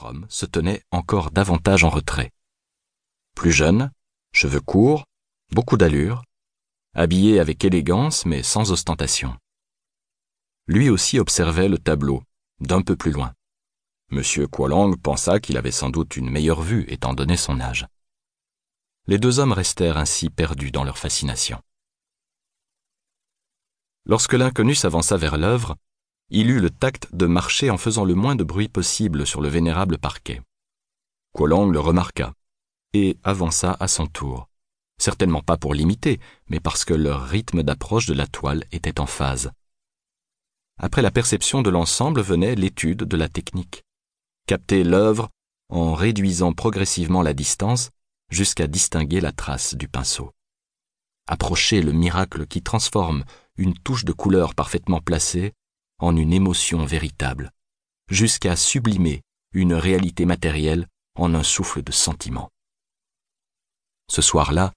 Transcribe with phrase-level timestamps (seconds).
[0.00, 2.30] Homme se tenait encore davantage en retrait.
[3.34, 3.90] Plus jeune,
[4.32, 5.04] cheveux courts,
[5.50, 6.24] beaucoup d'allure,
[6.94, 9.36] habillé avec élégance mais sans ostentation.
[10.66, 12.22] Lui aussi observait le tableau,
[12.60, 13.32] d'un peu plus loin.
[14.10, 17.86] Monsieur Kuolang pensa qu'il avait sans doute une meilleure vue étant donné son âge.
[19.06, 21.60] Les deux hommes restèrent ainsi perdus dans leur fascination.
[24.04, 25.76] Lorsque l'inconnu s'avança vers l'œuvre,
[26.34, 29.50] il eut le tact de marcher en faisant le moins de bruit possible sur le
[29.50, 30.40] vénérable parquet.
[31.34, 32.32] Kuolong le remarqua
[32.94, 34.48] et avança à son tour,
[34.98, 39.04] certainement pas pour l'imiter, mais parce que leur rythme d'approche de la toile était en
[39.06, 39.52] phase.
[40.78, 43.84] Après la perception de l'ensemble venait l'étude de la technique.
[44.46, 45.28] Capter l'œuvre
[45.68, 47.90] en réduisant progressivement la distance
[48.30, 50.32] jusqu'à distinguer la trace du pinceau.
[51.26, 53.24] Approcher le miracle qui transforme
[53.56, 55.52] une touche de couleur parfaitement placée
[56.02, 57.52] en une émotion véritable,
[58.08, 62.50] jusqu'à sublimer une réalité matérielle en un souffle de sentiment.
[64.10, 64.72] Ce soir-là,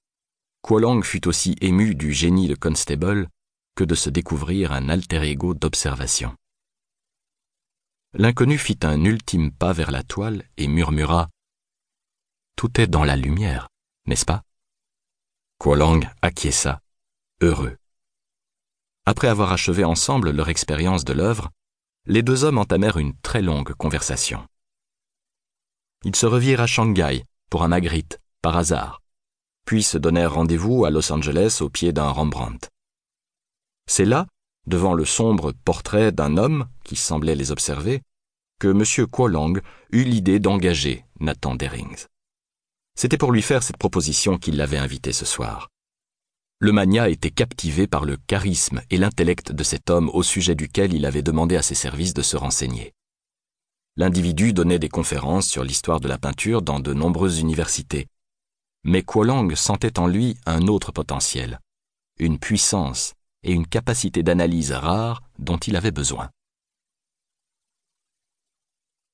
[0.61, 3.27] Kuolang fut aussi ému du génie de Constable
[3.75, 6.35] que de se découvrir un alter ego d'observation.
[8.13, 11.29] L'inconnu fit un ultime pas vers la toile et murmura
[12.55, 13.67] Tout est dans la lumière,
[14.05, 14.43] n'est-ce pas?
[15.59, 16.81] Kuolang acquiesça,
[17.41, 17.77] heureux.
[19.05, 21.51] Après avoir achevé ensemble leur expérience de l'œuvre,
[22.07, 24.45] les deux hommes entamèrent une très longue conversation.
[26.03, 29.01] Ils se revirent à Shanghai pour un Magritte, par hasard,
[29.65, 32.69] puis se donnèrent rendez-vous à Los Angeles au pied d'un Rembrandt.
[33.87, 34.27] C'est là,
[34.65, 38.01] devant le sombre portrait d'un homme qui semblait les observer,
[38.59, 39.07] que M.
[39.07, 39.59] Kuolang
[39.91, 42.07] eut l'idée d'engager Nathan Derings.
[42.97, 45.69] C'était pour lui faire cette proposition qu'il l'avait invité ce soir.
[46.65, 50.93] Le mania était captivé par le charisme et l'intellect de cet homme au sujet duquel
[50.93, 52.95] il avait demandé à ses services de se renseigner.
[53.97, 58.07] L'individu donnait des conférences sur l'histoire de la peinture dans de nombreuses universités.
[58.83, 61.59] Mais Kuolang sentait en lui un autre potentiel,
[62.17, 63.13] une puissance
[63.43, 66.31] et une capacité d'analyse rare dont il avait besoin.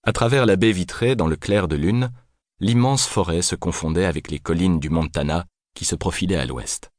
[0.04, 2.14] À travers la baie vitrée dans le clair de lune,
[2.62, 6.92] l'immense forêt se confondait avec les collines du Montana qui se profilaient à l'ouest.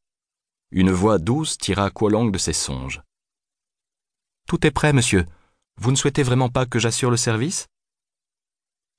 [0.74, 3.02] Une voix douce tira Kuolong de ses songes.
[4.48, 5.26] Tout est prêt, monsieur.
[5.76, 7.66] Vous ne souhaitez vraiment pas que j'assure le service?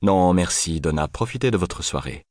[0.04, 1.08] Non, merci, Donna.
[1.08, 2.26] Profitez de votre soirée.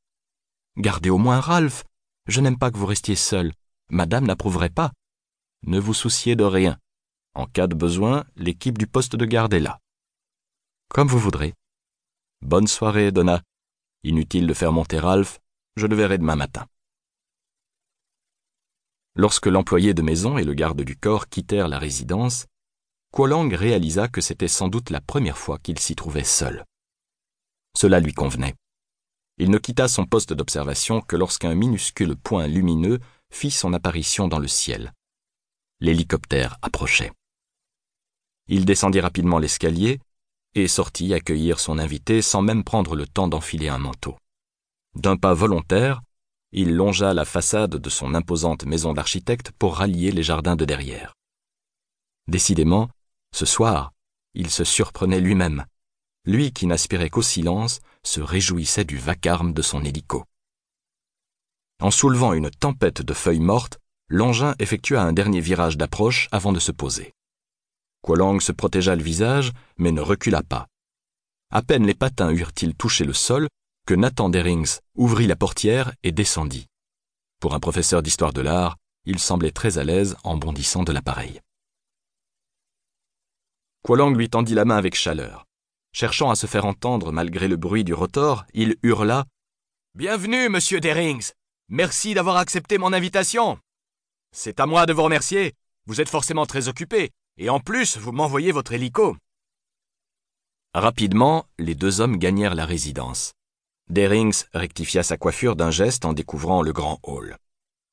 [0.77, 1.83] Gardez au moins Ralph.
[2.25, 3.51] Je n'aime pas que vous restiez seul.
[3.89, 4.93] Madame n'approuverait pas.
[5.63, 6.79] Ne vous souciez de rien.
[7.33, 9.81] En cas de besoin, l'équipe du poste de garde est là.
[10.87, 11.53] Comme vous voudrez.
[12.41, 13.41] Bonne soirée, Donna.
[14.05, 15.41] Inutile de faire monter Ralph.
[15.75, 16.65] Je le verrai demain matin.
[19.15, 22.47] Lorsque l'employé de maison et le garde du corps quittèrent la résidence,
[23.11, 26.65] Kuolang réalisa que c'était sans doute la première fois qu'il s'y trouvait seul.
[27.77, 28.55] Cela lui convenait.
[29.37, 32.99] Il ne quitta son poste d'observation que lorsqu'un minuscule point lumineux
[33.31, 34.93] fit son apparition dans le ciel.
[35.79, 37.11] L'hélicoptère approchait.
[38.47, 39.99] Il descendit rapidement l'escalier
[40.55, 44.17] et sortit accueillir son invité sans même prendre le temps d'enfiler un manteau.
[44.95, 46.01] D'un pas volontaire,
[46.53, 51.15] il longea la façade de son imposante maison d'architecte pour rallier les jardins de derrière.
[52.27, 52.89] Décidément,
[53.33, 53.91] ce soir,
[54.35, 55.65] il se surprenait lui-même.
[56.25, 60.25] Lui qui n'aspirait qu'au silence se réjouissait du vacarme de son hélico.
[61.81, 66.59] En soulevant une tempête de feuilles mortes, l'engin effectua un dernier virage d'approche avant de
[66.59, 67.13] se poser.
[68.03, 70.67] Kuolang se protégea le visage, mais ne recula pas.
[71.49, 73.47] À peine les patins eurent-ils touché le sol
[73.85, 76.67] que Nathan Derings ouvrit la portière et descendit.
[77.41, 81.41] Pour un professeur d'histoire de l'art, il semblait très à l'aise en bondissant de l'appareil.
[83.83, 85.45] Kuolang lui tendit la main avec chaleur.
[85.91, 89.25] Cherchant à se faire entendre malgré le bruit du rotor, il hurla
[89.95, 91.33] Bienvenue, monsieur Derings
[91.67, 93.59] Merci d'avoir accepté mon invitation
[94.31, 95.53] C'est à moi de vous remercier.
[95.85, 99.17] Vous êtes forcément très occupé, et en plus, vous m'envoyez votre hélico.
[100.73, 103.33] Rapidement, les deux hommes gagnèrent la résidence.
[103.93, 107.37] Derings rectifia sa coiffure d'un geste en découvrant le grand hall.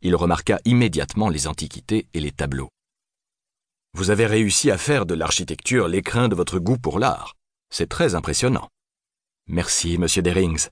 [0.00, 2.70] Il remarqua immédiatement les antiquités et les tableaux.
[3.93, 7.37] Vous avez réussi à faire de l'architecture l'écrin de votre goût pour l'art.
[7.69, 8.70] C'est très impressionnant.
[9.47, 10.69] Merci, monsieur Derings.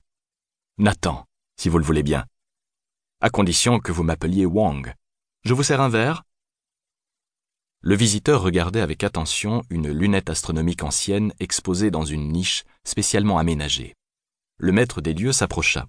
[0.79, 1.27] Nathan,
[1.57, 2.25] si vous le voulez bien.
[3.21, 4.95] À condition que vous m'appeliez Wang.
[5.43, 6.23] Je vous sers un verre
[7.81, 13.93] Le visiteur regardait avec attention une lunette astronomique ancienne exposée dans une niche spécialement aménagée
[14.59, 15.87] le maître des lieux s'approcha.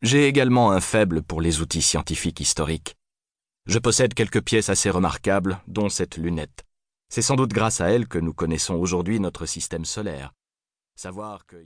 [0.00, 2.96] J'ai également un faible pour les outils scientifiques historiques.
[3.66, 6.64] Je possède quelques pièces assez remarquables, dont cette lunette.
[7.10, 10.32] C'est sans doute grâce à elle que nous connaissons aujourd'hui notre système solaire.
[10.96, 11.62] Savoir que